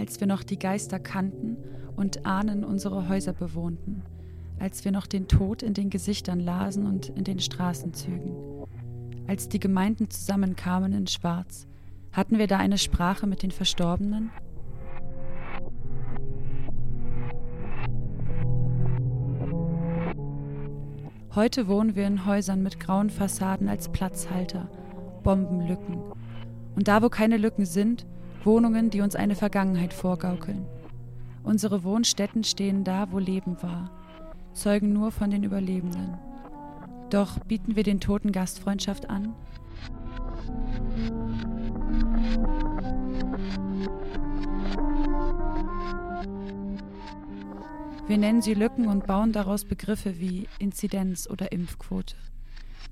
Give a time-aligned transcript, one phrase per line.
[0.00, 1.58] als wir noch die Geister kannten
[1.94, 4.02] und Ahnen unsere Häuser bewohnten,
[4.58, 8.34] als wir noch den Tod in den Gesichtern lasen und in den Straßenzügen.
[9.26, 11.66] Als die Gemeinden zusammenkamen in Schwarz,
[12.12, 14.30] hatten wir da eine Sprache mit den Verstorbenen?
[21.34, 24.70] Heute wohnen wir in Häusern mit grauen Fassaden als Platzhalter,
[25.22, 26.00] Bombenlücken.
[26.74, 28.06] Und da, wo keine Lücken sind,
[28.44, 30.66] Wohnungen, die uns eine Vergangenheit vorgaukeln.
[31.42, 33.90] Unsere Wohnstätten stehen da, wo Leben war,
[34.52, 36.16] zeugen nur von den Überlebenden.
[37.10, 39.34] Doch bieten wir den Toten Gastfreundschaft an?
[48.06, 52.16] Wir nennen sie Lücken und bauen daraus Begriffe wie Inzidenz oder Impfquote.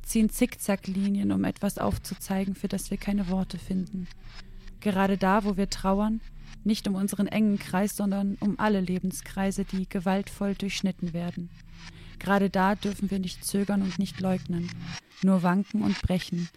[0.02, 4.07] Ziehen Zickzacklinien, um etwas aufzuzeigen, für das wir keine Worte finden.
[4.80, 6.21] Gerade da, wo wir trauern,
[6.65, 11.51] nicht um unseren engen Kreis, sondern um alle Lebenskreise, die gewaltvoll durchschnitten werden.
[12.18, 14.70] Gerade da dürfen wir nicht zögern und nicht leugnen,
[15.23, 16.48] nur wanken und brechen,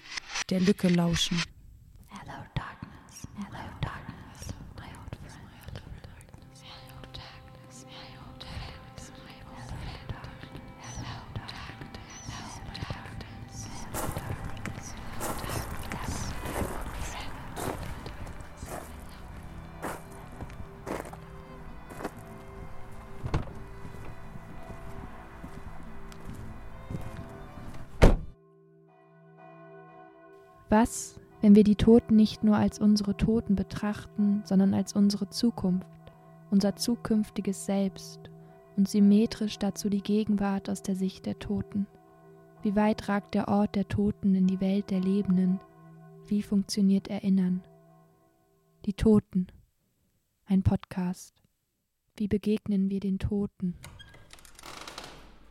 [0.49, 1.41] der Lücke lauschen.
[2.09, 3.27] Hello, darkness.
[3.35, 3.80] Hello,
[30.71, 35.85] Was, wenn wir die Toten nicht nur als unsere Toten betrachten, sondern als unsere Zukunft,
[36.49, 38.29] unser zukünftiges Selbst
[38.77, 41.87] und symmetrisch dazu die Gegenwart aus der Sicht der Toten?
[42.61, 45.59] Wie weit ragt der Ort der Toten in die Welt der Lebenden?
[46.27, 47.61] Wie funktioniert Erinnern?
[48.85, 49.47] Die Toten.
[50.45, 51.43] Ein Podcast.
[52.15, 53.75] Wie begegnen wir den Toten?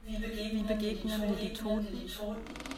[0.03, 2.70] Wie begegnen, wir die Toten?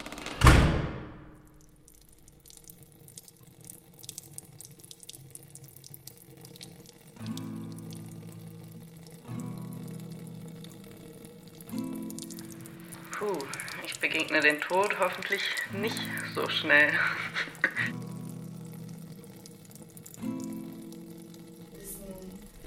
[13.22, 13.38] Puh,
[13.86, 15.96] ich begegne den Tod hoffentlich nicht
[16.34, 16.90] so schnell.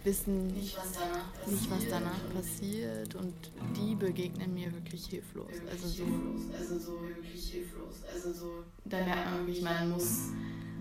[0.05, 3.33] wissen nicht, was danach passiert, nicht, was danach passiert und
[3.75, 5.51] die begegnen mir wirklich hilflos.
[5.69, 6.03] Also so,
[6.57, 8.03] also so wirklich hilflos.
[8.13, 10.29] Also so, da merkt man wirklich, man muss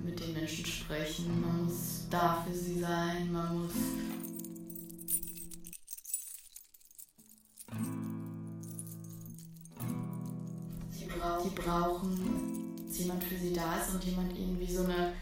[0.05, 3.73] mit den Menschen sprechen, man muss da für sie sein, man muss
[11.65, 15.13] brauchen, dass jemand für sie da ist und jemand ihnen wie so, eine,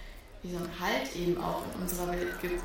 [0.43, 2.63] wie so einen Halt eben auch in unserer Welt gibt.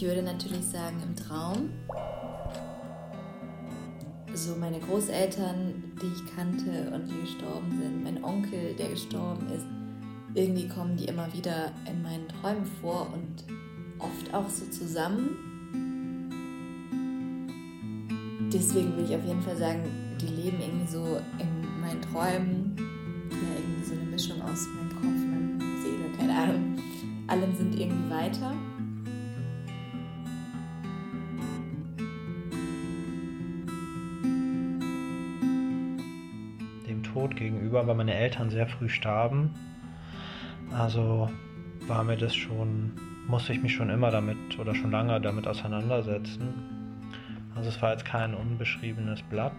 [0.00, 1.68] Ich würde natürlich sagen im Traum.
[4.32, 9.66] So meine Großeltern, die ich kannte und die gestorben sind, mein Onkel, der gestorben ist,
[10.32, 13.44] irgendwie kommen die immer wieder in meinen Träumen vor und
[13.98, 15.36] oft auch so zusammen.
[18.50, 19.82] Deswegen will ich auf jeden Fall sagen,
[20.18, 22.69] die leben irgendwie so in meinen Träumen.
[37.20, 39.54] Tod gegenüber, weil meine Eltern sehr früh starben.
[40.72, 41.28] Also
[41.86, 42.92] war mir das schon,
[43.26, 46.54] musste ich mich schon immer damit oder schon lange damit auseinandersetzen.
[47.54, 49.52] Also es war jetzt kein unbeschriebenes Blatt.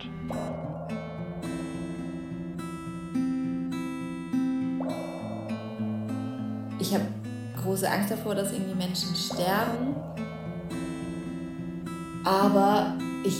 [6.80, 7.06] Ich habe
[7.62, 9.96] große Angst davor, dass irgendwie Menschen sterben.
[12.24, 13.36] Aber ich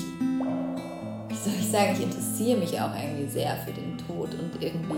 [1.44, 3.72] soll ich sagen, ich interessiere mich auch irgendwie sehr für
[4.08, 4.96] Tod und irgendwie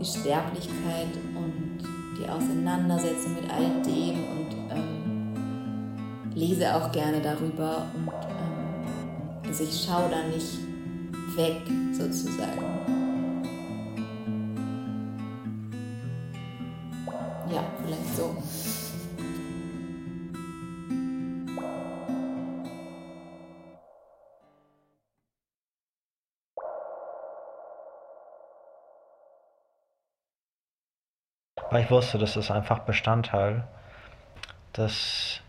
[0.00, 1.78] die Sterblichkeit und
[2.18, 5.34] die Auseinandersetzung mit all dem und ähm,
[6.34, 10.58] lese auch gerne darüber und ähm, also ich schaue da nicht
[11.36, 11.62] weg
[11.92, 12.97] sozusagen.
[31.78, 33.62] Weil ich wusste, das ist einfach Bestandteil
[34.76, 35.40] des,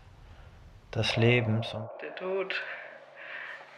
[0.94, 1.74] des Lebens.
[2.00, 2.54] Der Tod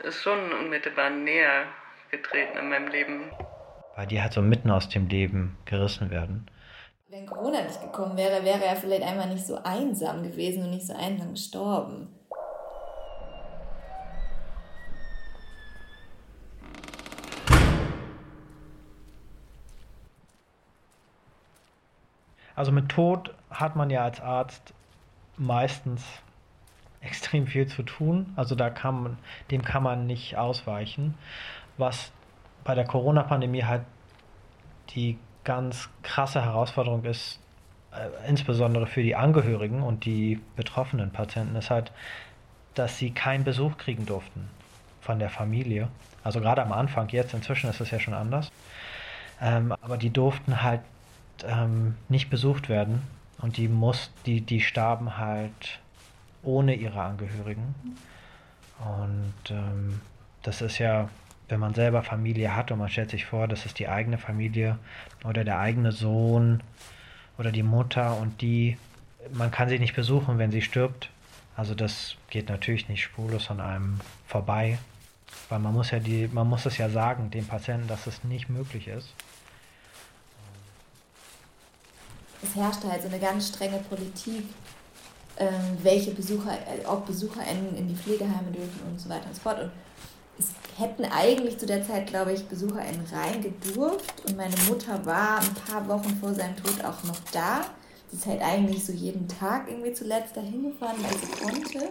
[0.04, 1.64] ist schon unmittelbar näher
[2.10, 3.30] getreten in meinem Leben.
[3.96, 6.46] Weil die halt so mitten aus dem Leben gerissen werden.
[7.08, 10.86] Wenn Corona nicht gekommen wäre, wäre er vielleicht einmal nicht so einsam gewesen und nicht
[10.86, 12.14] so einsam gestorben.
[22.54, 24.74] Also mit Tod hat man ja als Arzt
[25.36, 26.04] meistens
[27.00, 28.32] extrem viel zu tun.
[28.36, 29.18] Also da kann man,
[29.50, 31.14] dem kann man nicht ausweichen.
[31.78, 32.12] Was
[32.64, 33.82] bei der Corona-Pandemie halt
[34.90, 37.40] die ganz krasse Herausforderung ist,
[37.92, 41.92] äh, insbesondere für die Angehörigen und die betroffenen Patienten, ist halt,
[42.74, 44.48] dass sie keinen Besuch kriegen durften
[45.00, 45.88] von der Familie.
[46.22, 48.50] Also gerade am Anfang, jetzt inzwischen ist es ja schon anders.
[49.40, 50.80] Ähm, aber die durften halt
[51.48, 53.02] ähm, nicht besucht werden
[53.38, 55.80] und die muss, die, die starben halt
[56.42, 57.74] ohne ihre Angehörigen.
[58.78, 60.00] Und ähm,
[60.42, 61.08] das ist ja,
[61.48, 64.78] wenn man selber Familie hat und man stellt sich vor, das ist die eigene Familie
[65.24, 66.62] oder der eigene Sohn
[67.38, 68.76] oder die Mutter und die,
[69.32, 71.10] man kann sie nicht besuchen, wenn sie stirbt.
[71.56, 74.78] Also das geht natürlich nicht spurlos an einem vorbei,
[75.48, 78.48] weil man muss ja die, man muss es ja sagen dem Patienten, dass es nicht
[78.48, 79.14] möglich ist.
[82.42, 84.44] Es herrschte halt so eine ganz strenge Politik,
[85.38, 89.40] ähm, welche Besucher, äh, ob BesucherInnen in die Pflegeheime dürfen und so weiter und so
[89.40, 89.60] fort.
[89.60, 89.70] Und
[90.38, 95.54] es hätten eigentlich zu der Zeit, glaube ich, BesucherInnen reingedurft und meine Mutter war ein
[95.66, 97.62] paar Wochen vor seinem Tod auch noch da.
[98.10, 101.90] Sie ist halt eigentlich so jeden Tag irgendwie zuletzt dahin gefahren, weil sie konnte.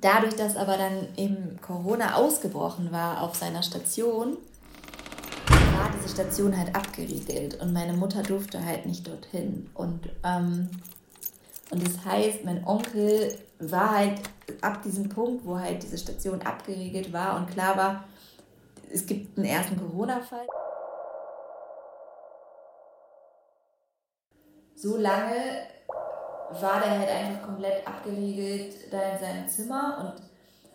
[0.00, 4.36] Dadurch, dass aber dann eben Corona ausgebrochen war auf seiner Station,
[5.82, 9.68] war diese Station halt abgeriegelt und meine Mutter durfte halt nicht dorthin.
[9.74, 10.70] Und, ähm,
[11.70, 14.20] und das heißt, mein Onkel war halt
[14.60, 18.04] ab diesem Punkt, wo halt diese Station abgeriegelt war und klar war,
[18.92, 20.46] es gibt einen ersten Corona-Fall.
[24.76, 25.34] So lange
[26.60, 30.22] war der halt einfach komplett abgeriegelt da in seinem Zimmer und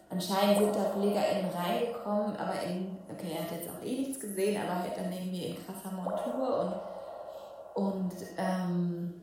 [0.10, 4.62] anscheinend sind da PflegerInnen reingekommen, aber in, okay, er hat jetzt auch eh nichts gesehen,
[4.62, 6.82] aber halt dann irgendwie in krasser Montur
[7.76, 9.14] und, und ähm,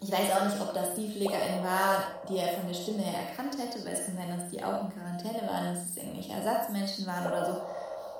[0.00, 3.28] ich weiß auch nicht, ob das die Pflegerin war, die er von der Stimme her
[3.28, 6.34] erkannt hätte, weil es kann sein, dass die auch in Quarantäne waren, dass es irgendwelche
[6.34, 7.60] Ersatzmenschen waren oder so.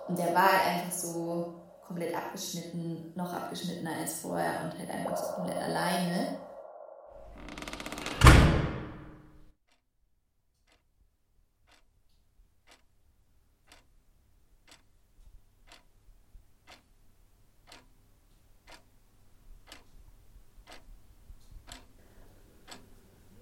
[0.08, 1.54] Und der war einfach so
[1.86, 6.38] komplett abgeschnitten, noch abgeschnittener als vorher und halt einfach so komplett alleine.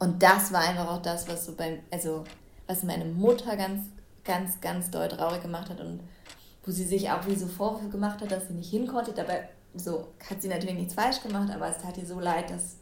[0.04, 2.24] Und das war einfach auch das, was so beim, also
[2.66, 3.88] was meine Mutter ganz,
[4.22, 6.00] ganz, ganz doll traurig gemacht hat und
[6.62, 9.12] wo sie sich auch wie so Vorwürfe gemacht hat, dass sie nicht hin konnte.
[9.12, 12.76] Dabei so hat sie natürlich nichts falsch gemacht, aber es tat ihr so leid, dass,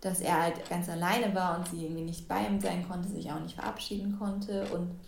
[0.00, 3.30] dass er halt ganz alleine war und sie irgendwie nicht bei ihm sein konnte, sich
[3.30, 4.64] auch nicht verabschieden konnte.
[4.72, 4.98] Und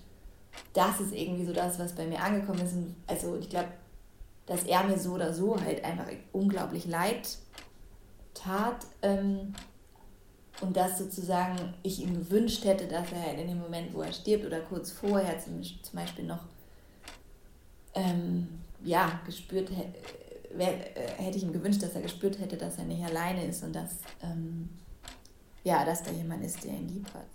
[0.74, 2.74] das ist irgendwie so das, was bei mir angekommen ist.
[2.74, 3.68] Und also ich glaube,
[4.44, 7.38] dass er mir so oder so halt einfach unglaublich leid
[8.34, 8.84] tat.
[9.00, 9.54] Ähm,
[10.60, 14.12] und dass sozusagen ich ihm gewünscht hätte, dass er halt in dem Moment, wo er
[14.12, 16.44] stirbt oder kurz vorher zum, zum Beispiel noch
[17.94, 18.48] ähm,
[18.84, 19.98] ja, gespürt hätte,
[20.58, 23.72] äh, hätte ich ihm gewünscht, dass er gespürt hätte, dass er nicht alleine ist und
[23.72, 24.68] dass, ähm,
[25.64, 27.26] ja, dass da jemand ist, der ihn lieb hat.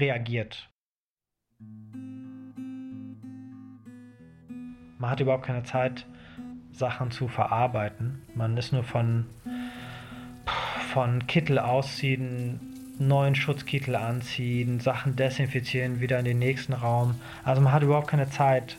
[0.00, 0.68] Reagiert.
[4.98, 6.06] Man hat überhaupt keine Zeit,
[6.72, 8.22] Sachen zu verarbeiten.
[8.34, 9.26] Man ist nur von,
[10.92, 12.60] von Kittel ausziehen,
[12.98, 17.14] neuen Schutzkittel anziehen, Sachen desinfizieren, wieder in den nächsten Raum.
[17.44, 18.76] Also man hat überhaupt keine Zeit,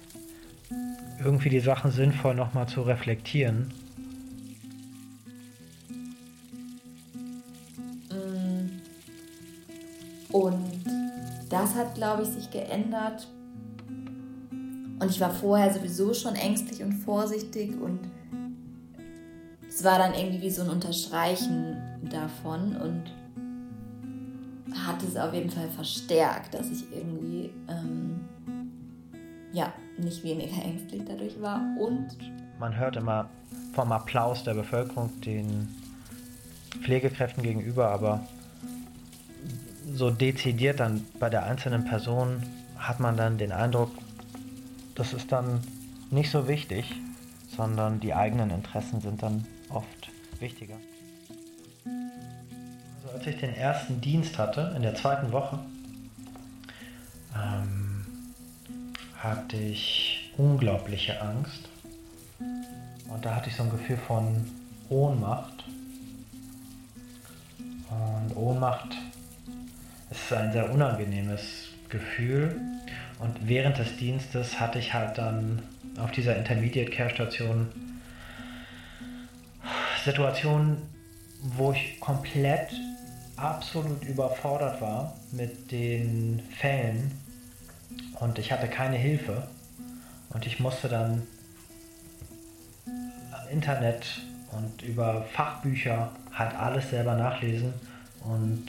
[1.24, 3.72] irgendwie die Sachen sinnvoll nochmal zu reflektieren.
[11.50, 13.28] Das hat, glaube ich, sich geändert.
[15.00, 18.00] Und ich war vorher sowieso schon ängstlich und vorsichtig und
[19.68, 21.78] es war dann irgendwie wie so ein Unterstreichen
[22.10, 23.04] davon und
[24.74, 28.22] hat es auf jeden Fall verstärkt, dass ich irgendwie ähm,
[29.54, 32.08] ja nicht weniger ängstlich dadurch war und
[32.60, 33.30] man hört immer
[33.74, 35.68] vom Applaus der Bevölkerung den
[36.82, 38.28] Pflegekräften gegenüber, aber
[39.98, 42.44] so dezidiert dann bei der einzelnen Person
[42.78, 43.92] hat man dann den Eindruck,
[44.96, 45.62] das ist dann
[46.12, 46.94] nicht so wichtig,
[47.56, 50.76] sondern die eigenen Interessen sind dann oft wichtiger.
[51.86, 55.60] Also als ich den ersten Dienst hatte, in der zweiten Woche,
[57.36, 58.06] ähm,
[59.18, 61.70] hatte ich unglaubliche Angst.
[62.40, 64.46] Und da hatte ich so ein Gefühl von
[64.90, 65.66] Ohnmacht.
[67.90, 68.96] Und Ohnmacht
[70.36, 72.60] ein sehr unangenehmes Gefühl.
[73.20, 75.64] Und während des Dienstes hatte ich halt dann
[76.00, 77.68] auf dieser Intermediate Care Station
[80.04, 80.78] Situationen,
[81.42, 82.72] wo ich komplett
[83.36, 87.12] absolut überfordert war mit den Fällen.
[88.20, 89.48] Und ich hatte keine Hilfe.
[90.30, 91.24] Und ich musste dann
[93.52, 97.74] Internet und über Fachbücher halt alles selber nachlesen.
[98.24, 98.68] Und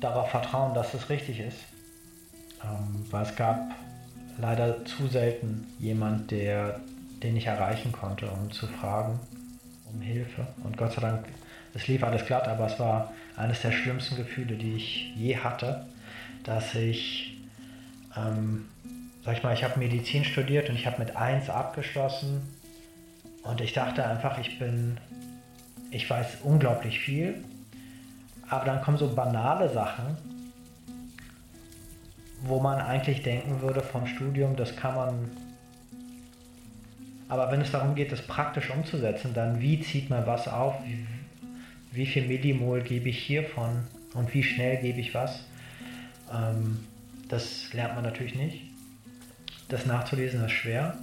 [0.00, 1.58] darauf vertrauen, dass es richtig ist.
[2.62, 3.60] Ähm, weil es gab
[4.38, 6.80] leider zu selten jemand, der,
[7.22, 9.18] den ich erreichen konnte, um zu fragen,
[9.92, 10.46] um Hilfe.
[10.64, 11.26] Und Gott sei Dank,
[11.74, 15.86] es lief alles glatt, aber es war eines der schlimmsten Gefühle, die ich je hatte,
[16.44, 17.38] dass ich,
[18.16, 18.66] ähm,
[19.24, 22.40] sag ich mal, ich habe Medizin studiert und ich habe mit 1 abgeschlossen
[23.42, 24.98] und ich dachte einfach, ich bin,
[25.90, 27.44] ich weiß unglaublich viel,
[28.48, 30.16] aber dann kommen so banale Sachen,
[32.42, 35.30] wo man eigentlich denken würde vom Studium, das kann man.
[37.28, 41.06] Aber wenn es darum geht, das praktisch umzusetzen, dann wie zieht man was auf, wie,
[41.90, 43.84] wie viel Millimol gebe ich hiervon
[44.14, 45.40] und wie schnell gebe ich was,
[46.32, 46.86] ähm,
[47.28, 48.62] das lernt man natürlich nicht.
[49.68, 50.96] Das nachzulesen ist schwer.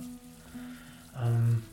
[1.22, 1.64] Ähm,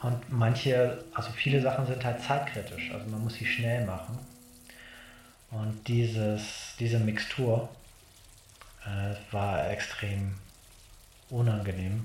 [0.00, 4.18] und manche, also viele Sachen sind halt zeitkritisch, also man muss sie schnell machen.
[5.50, 7.68] Und dieses, diese Mixtur
[8.84, 10.34] äh, war extrem
[11.30, 12.04] unangenehm.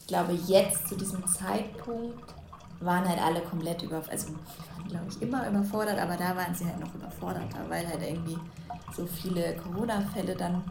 [0.00, 2.34] Ich glaube, jetzt zu diesem Zeitpunkt
[2.80, 4.12] waren halt alle komplett überfordert.
[4.12, 4.34] Also,
[4.88, 8.38] glaube ich, immer überfordert, aber da waren sie halt noch überforderter, weil halt irgendwie
[8.94, 10.62] so viele Corona-Fälle dann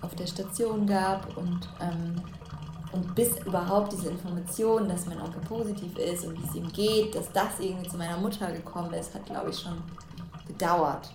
[0.00, 2.22] auf der Station gab und ähm,
[2.92, 7.14] und bis überhaupt diese Information, dass mein Onkel positiv ist und wie es ihm geht,
[7.14, 9.82] dass das irgendwie zu meiner Mutter gekommen ist, hat, glaube ich, schon
[10.46, 11.12] gedauert.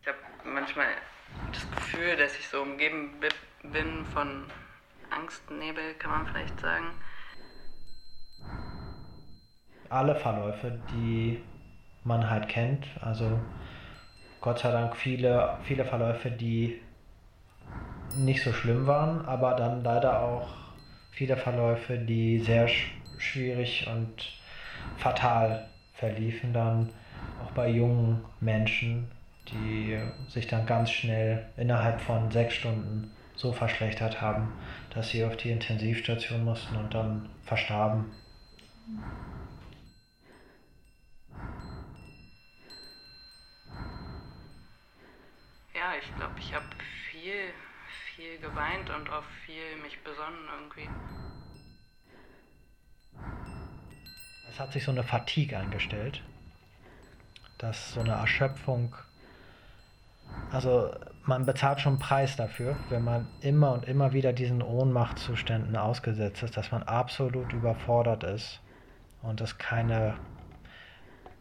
[0.00, 0.86] Ich habe manchmal
[1.52, 3.20] das Gefühl, dass ich so umgeben
[3.62, 4.46] bin von
[5.10, 6.90] Angstnebel, kann man vielleicht sagen.
[9.88, 11.38] Alle Verläufe, die
[12.04, 13.38] man halt kennt, also
[14.40, 16.80] Gott sei Dank viele, viele Verläufe, die
[18.16, 20.48] nicht so schlimm waren, aber dann leider auch
[21.10, 24.32] viele Verläufe, die sehr sch schwierig und
[24.98, 26.90] fatal verliefen, dann
[27.42, 29.10] auch bei jungen Menschen,
[29.48, 29.98] die
[30.28, 34.48] sich dann ganz schnell innerhalb von sechs Stunden so verschlechtert haben,
[34.94, 38.06] dass sie auf die Intensivstation mussten und dann verstarben.
[46.00, 46.66] Ich glaube, ich habe
[47.10, 47.52] viel,
[48.14, 50.88] viel geweint und auf viel mich besonnen irgendwie.
[54.50, 56.22] Es hat sich so eine Fatigue eingestellt,
[57.58, 58.94] dass so eine Erschöpfung
[60.52, 60.90] also
[61.24, 66.42] man bezahlt schon einen Preis dafür, wenn man immer und immer wieder diesen Ohnmachtzuständen ausgesetzt
[66.42, 68.60] ist, dass man absolut überfordert ist
[69.22, 70.14] und es keine,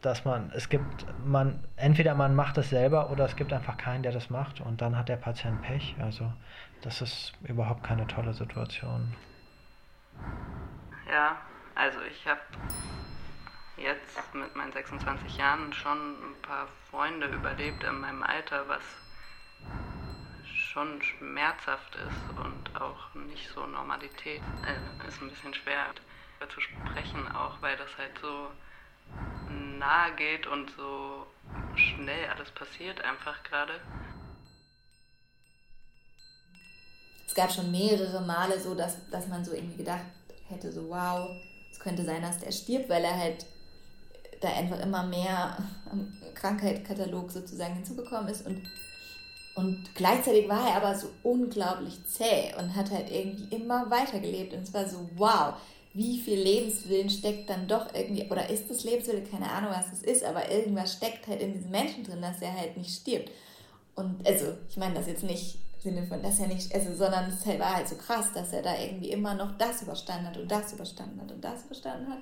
[0.05, 4.03] dass man, es gibt, man, entweder man macht es selber oder es gibt einfach keinen,
[4.03, 5.95] der das macht und dann hat der Patient Pech.
[5.99, 6.31] Also
[6.81, 9.15] das ist überhaupt keine tolle Situation.
[11.09, 11.37] Ja,
[11.75, 12.41] also ich habe
[13.77, 18.83] jetzt mit meinen 26 Jahren schon ein paar Freunde überlebt in meinem Alter, was
[20.53, 24.41] schon schmerzhaft ist und auch nicht so Normalität.
[24.65, 25.85] Äh, ist ein bisschen schwer
[26.53, 28.51] zu sprechen, auch weil das halt so
[29.83, 31.25] nahe geht und so
[31.75, 33.73] schnell alles passiert einfach gerade.
[37.33, 40.05] es gab schon mehrere Male so, dass, dass man so irgendwie gedacht
[40.49, 41.31] hätte, so wow,
[41.71, 43.47] es könnte sein, dass der stirbt, weil er halt
[44.39, 45.57] da einfach immer mehr
[45.89, 48.61] am Krankheitskatalog sozusagen hinzugekommen ist und
[49.55, 54.51] und gleichzeitig war er aber so unglaublich zäh und hat halt irgendwie immer weitergelebt.
[54.51, 55.53] Und es war so, wow,
[55.93, 60.01] wie viel Lebenswillen steckt dann doch irgendwie, oder ist das Lebenswillen, keine Ahnung, was das
[60.01, 63.29] ist, aber irgendwas steckt halt in diesem Menschen drin, dass er halt nicht stirbt.
[63.95, 67.29] Und also, ich meine das jetzt nicht im Sinne von, dass er nicht, also, sondern
[67.29, 70.51] es war halt so krass, dass er da irgendwie immer noch das überstanden hat und
[70.51, 72.19] das überstanden hat und das überstanden hat.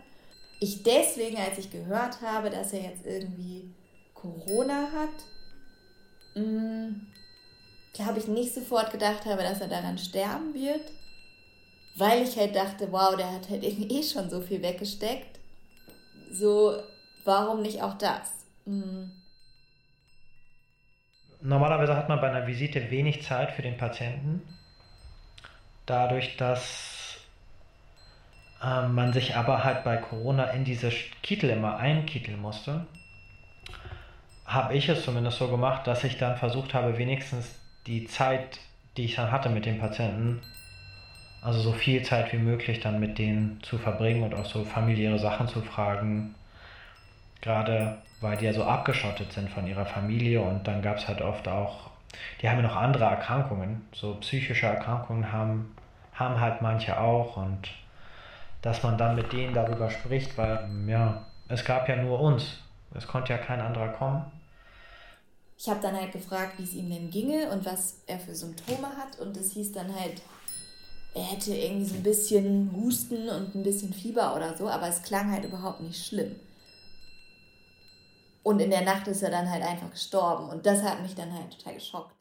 [0.59, 3.73] Ich deswegen, als ich gehört habe, dass er jetzt irgendwie
[4.13, 7.07] Corona hat, mm,
[7.93, 10.91] glaube ich nicht sofort gedacht habe, dass er daran sterben wird
[11.95, 15.39] weil ich halt dachte, wow, der hat halt irgendwie eh schon so viel weggesteckt.
[16.31, 16.81] So,
[17.23, 18.45] warum nicht auch das?
[18.65, 19.11] Mhm.
[21.41, 24.41] Normalerweise hat man bei einer Visite wenig Zeit für den Patienten.
[25.87, 27.17] Dadurch, dass
[28.61, 30.91] äh, man sich aber halt bei Corona in diese
[31.23, 32.85] Kittel immer einkitteln musste,
[34.45, 38.59] habe ich es zumindest so gemacht, dass ich dann versucht habe, wenigstens die Zeit,
[38.97, 40.41] die ich dann hatte mit dem Patienten,
[41.41, 45.19] also so viel Zeit wie möglich dann mit denen zu verbringen und auch so familiäre
[45.19, 46.35] Sachen zu fragen.
[47.41, 51.21] Gerade weil die ja so abgeschottet sind von ihrer Familie und dann gab es halt
[51.21, 51.89] oft auch,
[52.41, 55.75] die haben ja noch andere Erkrankungen, so psychische Erkrankungen haben,
[56.13, 57.69] haben halt manche auch und
[58.61, 62.59] dass man dann mit denen darüber spricht, weil ja, es gab ja nur uns,
[62.93, 64.23] es konnte ja kein anderer kommen.
[65.57, 68.87] Ich habe dann halt gefragt, wie es ihm denn ginge und was er für Symptome
[68.97, 70.21] hat und es hieß dann halt,
[71.13, 75.03] er hätte irgendwie so ein bisschen Husten und ein bisschen Fieber oder so, aber es
[75.03, 76.35] klang halt überhaupt nicht schlimm.
[78.43, 81.33] Und in der Nacht ist er dann halt einfach gestorben und das hat mich dann
[81.33, 82.15] halt total geschockt.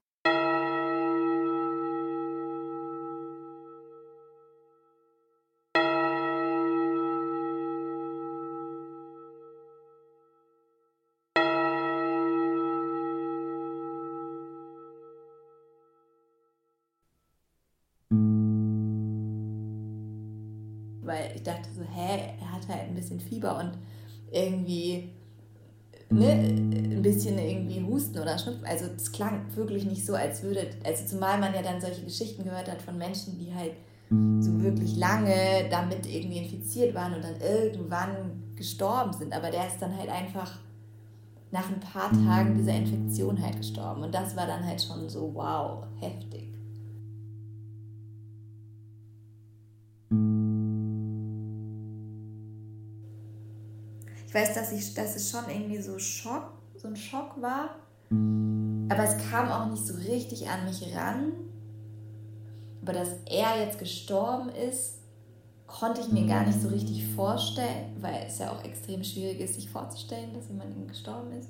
[21.41, 23.73] Ich dachte so, hä, er hat halt ein bisschen Fieber und
[24.31, 25.11] irgendwie
[26.11, 28.67] ne, ein bisschen irgendwie Husten oder Schnupfen.
[28.67, 32.45] Also es klang wirklich nicht so, als würde, also zumal man ja dann solche Geschichten
[32.45, 33.73] gehört hat von Menschen, die halt
[34.11, 39.33] so wirklich lange damit irgendwie infiziert waren und dann irgendwann gestorben sind.
[39.33, 40.59] Aber der ist dann halt einfach
[41.53, 44.03] nach ein paar Tagen dieser Infektion halt gestorben.
[44.03, 46.50] Und das war dann halt schon so, wow, heftig.
[54.31, 57.71] Ich weiß, dass, ich, dass es schon irgendwie so Schock, so ein Schock war.
[58.89, 61.33] Aber es kam auch nicht so richtig an mich ran.
[62.81, 65.01] Aber dass er jetzt gestorben ist,
[65.67, 69.57] konnte ich mir gar nicht so richtig vorstellen, weil es ja auch extrem schwierig ist,
[69.57, 71.49] sich vorzustellen, dass jemand gestorben ist.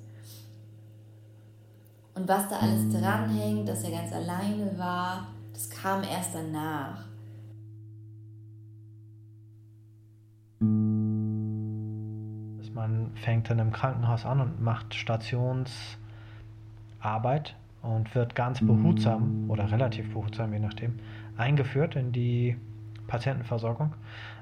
[2.14, 7.09] Und was da alles dranhängt, dass er ganz alleine war, das kam erst danach.
[12.90, 20.12] Man fängt dann im Krankenhaus an und macht Stationsarbeit und wird ganz behutsam oder relativ
[20.12, 20.98] behutsam, je nachdem,
[21.36, 22.56] eingeführt in die
[23.06, 23.94] Patientenversorgung.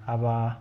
[0.07, 0.59] Aber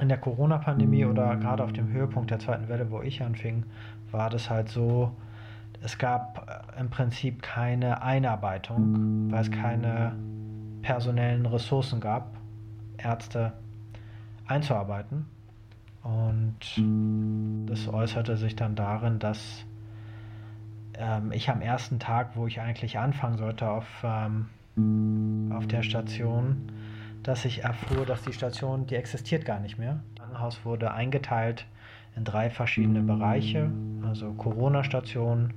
[0.00, 3.64] in der Corona-Pandemie oder gerade auf dem Höhepunkt der zweiten Welle, wo ich anfing,
[4.10, 5.12] war das halt so,
[5.82, 10.16] es gab im Prinzip keine Einarbeitung, weil es keine
[10.82, 12.36] personellen Ressourcen gab,
[12.98, 13.52] Ärzte
[14.46, 15.26] einzuarbeiten.
[16.06, 19.64] Und das äußerte sich dann darin, dass
[20.94, 24.46] ähm, ich am ersten Tag, wo ich eigentlich anfangen sollte auf, ähm,
[25.52, 26.70] auf der Station,
[27.24, 30.00] dass ich erfuhr, dass die Station, die existiert gar nicht mehr.
[30.14, 31.66] Das Krankenhaus wurde eingeteilt
[32.14, 33.70] in drei verschiedene Bereiche,
[34.06, 35.52] also Corona-Station,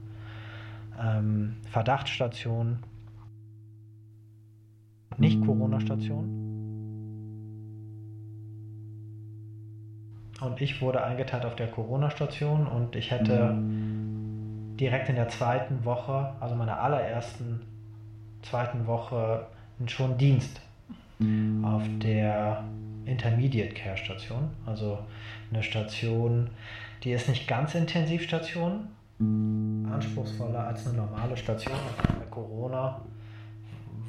[0.99, 2.79] ähm, Verdachtsstation,
[5.17, 6.38] Nicht-Corona-Station.
[10.41, 13.55] Und ich wurde eingeteilt auf der Corona-Station und ich hätte
[14.79, 17.61] direkt in der zweiten Woche, also meiner allerersten
[18.41, 19.45] zweiten Woche,
[19.87, 20.61] schon Dienst
[21.63, 22.63] auf der
[23.05, 24.49] Intermediate Care Station.
[24.65, 24.99] Also
[25.51, 26.49] eine Station,
[27.03, 28.87] die ist nicht ganz Intensivstation,
[29.19, 31.75] anspruchsvoller als eine normale Station.
[32.07, 33.01] Bei Corona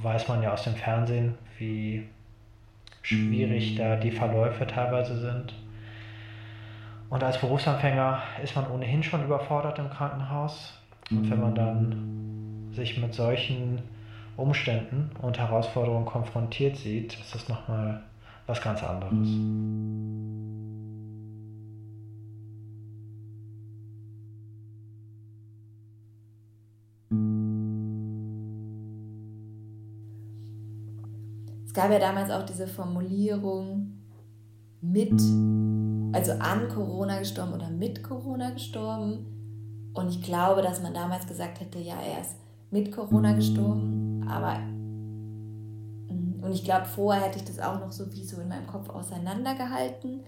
[0.03, 2.07] weiß man ja aus dem Fernsehen, wie
[3.03, 5.55] schwierig da die Verläufe teilweise sind.
[7.11, 10.75] Und als Berufsanfänger ist man ohnehin schon überfordert im Krankenhaus.
[11.11, 13.83] Und wenn man dann sich mit solchen
[14.37, 18.01] Umständen und Herausforderungen konfrontiert sieht, ist das nochmal
[18.47, 19.29] was ganz anderes.
[31.67, 34.01] Es gab ja damals auch diese Formulierung
[34.81, 35.21] mit,
[36.13, 39.27] also an Corona gestorben oder mit Corona gestorben.
[39.95, 42.37] Und ich glaube, dass man damals gesagt hätte, ja, er ist
[42.71, 44.59] mit Corona gestorben, aber
[46.09, 48.67] mm, und ich glaube, vorher hätte ich das auch noch so wie so in meinem
[48.67, 50.21] Kopf auseinandergehalten.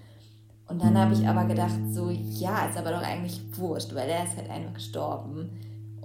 [0.68, 4.24] Und dann habe ich aber gedacht, so, ja, ist aber doch eigentlich wurscht, weil er
[4.24, 5.50] ist halt einfach gestorben.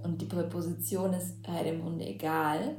[0.03, 2.75] Und die Präposition ist halt im Grunde egal.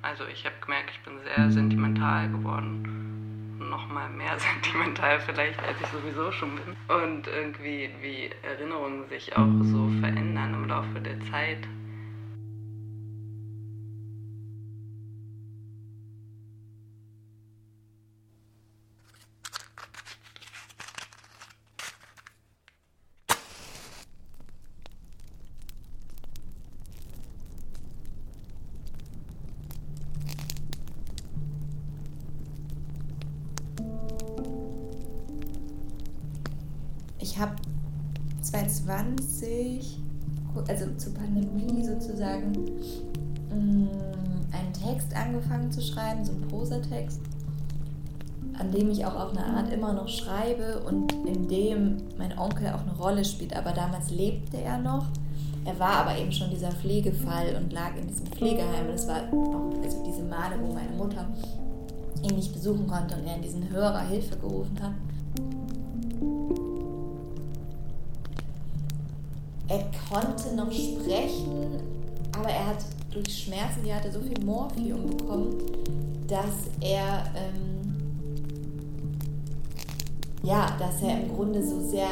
[0.00, 3.58] Also ich habe gemerkt, ich bin sehr sentimental geworden.
[3.58, 6.76] Nochmal mehr sentimental vielleicht, als ich sowieso schon bin.
[6.88, 11.58] Und irgendwie, wie Erinnerungen sich auch so verändern im Laufe der Zeit.
[50.06, 53.56] Noch schreibe und in dem mein Onkel auch eine Rolle spielt.
[53.56, 55.06] Aber damals lebte er noch.
[55.64, 58.86] Er war aber eben schon dieser Pflegefall und lag in diesem Pflegeheim.
[58.88, 61.26] Das war auch also diese Male, wo meine Mutter
[62.22, 64.92] ihn nicht besuchen konnte und er in diesen Hörer Hilfe gerufen hat.
[69.68, 71.80] er konnte noch sprechen,
[72.32, 75.56] aber er hat durch Schmerzen, die hatte so viel Morphium bekommen,
[76.28, 77.75] dass er ähm,
[80.46, 82.06] ja, dass er im Grunde so sehr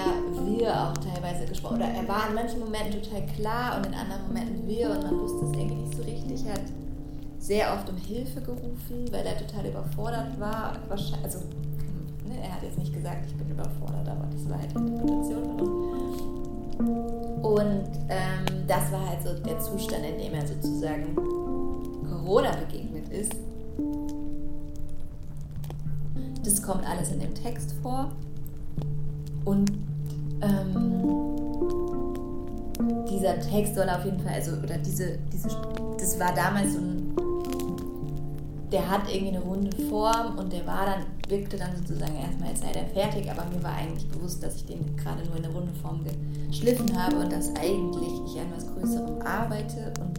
[0.44, 4.26] wir auch teilweise gesprochen oder er war in manchen Momenten total klar und in anderen
[4.26, 6.44] Momenten wir und man wusste es irgendwie nicht so richtig.
[6.46, 6.72] Er hat
[7.38, 10.72] sehr oft um Hilfe gerufen, weil er total überfordert war.
[11.22, 11.38] Also,
[12.26, 15.44] ne, er hat jetzt nicht gesagt, ich bin überfordert, aber das war halt die Interpretation.
[17.40, 23.36] Und ähm, das war halt so der Zustand, in dem er sozusagen Corona begegnet ist.
[26.44, 28.12] Das kommt alles in dem Text vor.
[29.44, 29.72] Und
[30.42, 31.04] ähm,
[33.10, 35.48] dieser Text soll auf jeden Fall, also, oder diese, diese,
[35.98, 37.04] das war damals so ein
[38.74, 42.60] der hat irgendwie eine runde Form und der war dann, wirkte dann sozusagen erstmal, als
[42.60, 45.54] sei der fertig, aber mir war eigentlich bewusst, dass ich den gerade nur in eine
[45.54, 46.04] runde Form
[46.50, 50.13] geschliffen habe und dass eigentlich ich an was Größerem arbeite und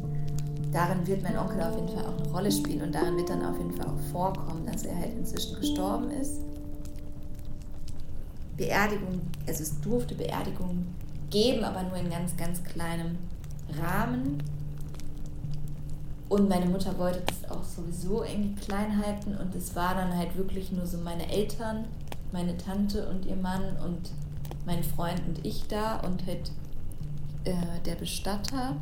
[0.75, 3.45] darin wird mein Onkel auf jeden Fall auch eine Rolle spielen und darin wird dann
[3.45, 6.41] auf jeden Fall auch vorkommen, dass er halt inzwischen gestorben ist.
[8.57, 10.85] Beerdigung, also es durfte Beerdigung
[11.29, 13.17] geben, aber nur in ganz, ganz kleinem
[13.81, 14.43] Rahmen.
[16.27, 20.35] Und meine Mutter wollte das auch sowieso irgendwie klein halten und es war dann halt
[20.35, 21.85] wirklich nur so meine Eltern,
[22.33, 24.11] meine Tante und ihr Mann und
[24.65, 26.51] mein Freund und ich da und halt
[27.45, 27.53] äh,
[27.85, 28.75] der Bestatter.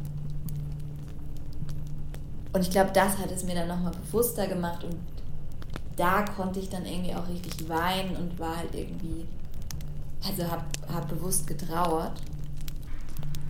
[2.54, 4.96] Und ich glaube, das hat es mir dann nochmal bewusster gemacht und
[5.96, 9.26] da konnte ich dann irgendwie auch richtig weinen und war halt irgendwie,
[10.26, 12.22] also hab, hab bewusst getrauert.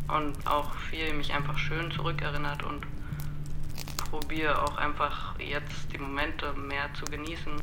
[0.08, 2.86] Und auch viel mich einfach schön zurückerinnert und
[4.10, 7.54] probiere auch einfach jetzt die Momente mehr zu genießen.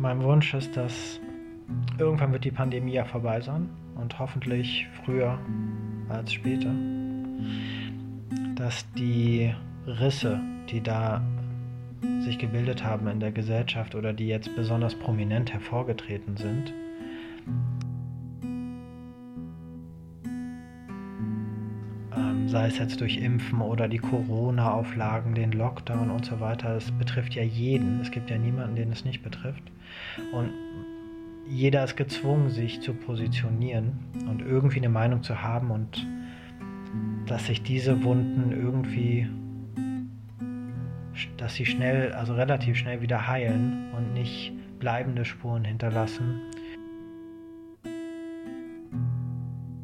[0.00, 1.20] Mein Wunsch ist, dass
[1.98, 5.38] irgendwann wird die Pandemie ja vorbei sein und hoffentlich früher
[6.08, 6.74] als später,
[8.56, 9.54] dass die
[9.86, 11.22] Risse, die da
[12.20, 16.72] sich gebildet haben in der Gesellschaft oder die jetzt besonders prominent hervorgetreten sind.
[22.50, 26.76] Sei es jetzt durch Impfen oder die Corona-Auflagen, den Lockdown und so weiter.
[26.76, 28.00] Es betrifft ja jeden.
[28.00, 29.62] Es gibt ja niemanden, den es nicht betrifft.
[30.32, 30.50] Und
[31.48, 33.92] jeder ist gezwungen, sich zu positionieren
[34.28, 36.06] und irgendwie eine Meinung zu haben und
[37.26, 39.28] dass sich diese Wunden irgendwie
[41.36, 46.40] dass sie schnell, also relativ schnell wieder heilen und nicht bleibende Spuren hinterlassen.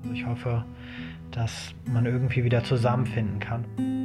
[0.03, 0.65] Also ich hoffe,
[1.37, 3.96] dass man irgendwie wieder zusammenfinden kann.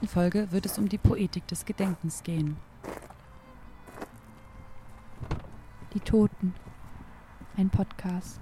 [0.00, 2.56] Nächsten Folge wird es um die Poetik des Gedenkens gehen.
[5.92, 6.54] Die Toten.
[7.56, 8.40] Ein Podcast.